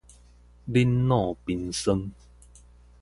[0.03, 0.03] 冷
[1.05, 2.11] 若冰霜